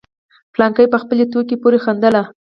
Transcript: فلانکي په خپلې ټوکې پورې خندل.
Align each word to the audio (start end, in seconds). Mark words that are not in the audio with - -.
فلانکي 0.53 0.85
په 0.93 0.97
خپلې 1.03 1.23
ټوکې 1.31 1.55
پورې 1.61 1.77
خندل. 1.85 2.15